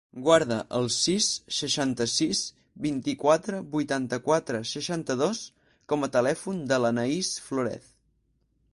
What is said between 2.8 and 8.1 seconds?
vint-i-quatre, vuitanta-quatre, seixanta-dos com a telèfon de l'Anaís Florez.